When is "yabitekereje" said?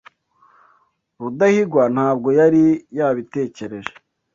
2.97-3.93